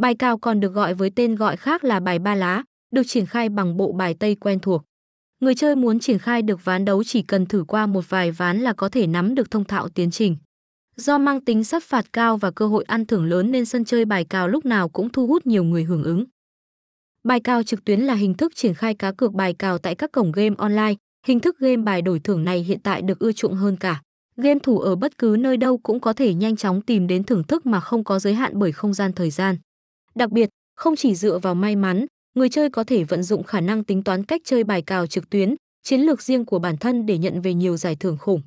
Bài 0.00 0.14
cào 0.14 0.38
còn 0.38 0.60
được 0.60 0.72
gọi 0.72 0.94
với 0.94 1.10
tên 1.10 1.34
gọi 1.34 1.56
khác 1.56 1.84
là 1.84 2.00
bài 2.00 2.18
ba 2.18 2.34
lá, 2.34 2.64
được 2.94 3.02
triển 3.06 3.26
khai 3.26 3.48
bằng 3.48 3.76
bộ 3.76 3.92
bài 3.92 4.14
Tây 4.20 4.34
quen 4.34 4.60
thuộc. 4.60 4.82
Người 5.40 5.54
chơi 5.54 5.76
muốn 5.76 6.00
triển 6.00 6.18
khai 6.18 6.42
được 6.42 6.64
ván 6.64 6.84
đấu 6.84 7.04
chỉ 7.04 7.22
cần 7.22 7.46
thử 7.46 7.64
qua 7.68 7.86
một 7.86 8.04
vài 8.08 8.30
ván 8.30 8.60
là 8.60 8.72
có 8.72 8.88
thể 8.88 9.06
nắm 9.06 9.34
được 9.34 9.50
thông 9.50 9.64
thạo 9.64 9.88
tiến 9.88 10.10
trình. 10.10 10.36
Do 10.96 11.18
mang 11.18 11.44
tính 11.44 11.64
sát 11.64 11.84
phạt 11.84 12.12
cao 12.12 12.36
và 12.36 12.50
cơ 12.50 12.66
hội 12.66 12.84
ăn 12.86 13.06
thưởng 13.06 13.24
lớn 13.24 13.50
nên 13.50 13.64
sân 13.64 13.84
chơi 13.84 14.04
bài 14.04 14.24
cào 14.24 14.48
lúc 14.48 14.64
nào 14.64 14.88
cũng 14.88 15.08
thu 15.08 15.26
hút 15.26 15.46
nhiều 15.46 15.64
người 15.64 15.84
hưởng 15.84 16.04
ứng. 16.04 16.24
Bài 17.24 17.40
cào 17.40 17.62
trực 17.62 17.84
tuyến 17.84 18.00
là 18.00 18.14
hình 18.14 18.34
thức 18.34 18.52
triển 18.56 18.74
khai 18.74 18.94
cá 18.94 19.12
cược 19.12 19.32
bài 19.32 19.54
cào 19.54 19.78
tại 19.78 19.94
các 19.94 20.12
cổng 20.12 20.32
game 20.32 20.54
online. 20.58 20.94
Hình 21.26 21.40
thức 21.40 21.58
game 21.58 21.76
bài 21.76 22.02
đổi 22.02 22.20
thưởng 22.20 22.44
này 22.44 22.62
hiện 22.62 22.80
tại 22.82 23.02
được 23.02 23.18
ưa 23.18 23.32
chuộng 23.32 23.54
hơn 23.54 23.76
cả. 23.76 24.02
Game 24.36 24.60
thủ 24.62 24.78
ở 24.78 24.96
bất 24.96 25.18
cứ 25.18 25.36
nơi 25.40 25.56
đâu 25.56 25.78
cũng 25.78 26.00
có 26.00 26.12
thể 26.12 26.34
nhanh 26.34 26.56
chóng 26.56 26.82
tìm 26.82 27.06
đến 27.06 27.24
thưởng 27.24 27.44
thức 27.44 27.66
mà 27.66 27.80
không 27.80 28.04
có 28.04 28.18
giới 28.18 28.34
hạn 28.34 28.52
bởi 28.54 28.72
không 28.72 28.94
gian 28.94 29.12
thời 29.12 29.30
gian. 29.30 29.56
Đặc 30.14 30.30
biệt, 30.30 30.48
không 30.76 30.96
chỉ 30.96 31.14
dựa 31.14 31.38
vào 31.38 31.54
may 31.54 31.76
mắn, 31.76 32.06
người 32.34 32.48
chơi 32.48 32.70
có 32.70 32.84
thể 32.84 33.04
vận 33.04 33.22
dụng 33.22 33.42
khả 33.42 33.60
năng 33.60 33.84
tính 33.84 34.02
toán 34.02 34.24
cách 34.24 34.40
chơi 34.44 34.64
bài 34.64 34.82
cào 34.82 35.06
trực 35.06 35.30
tuyến, 35.30 35.54
chiến 35.82 36.00
lược 36.00 36.22
riêng 36.22 36.44
của 36.44 36.58
bản 36.58 36.76
thân 36.76 37.06
để 37.06 37.18
nhận 37.18 37.40
về 37.40 37.54
nhiều 37.54 37.76
giải 37.76 37.96
thưởng 37.96 38.18
khủng. 38.18 38.42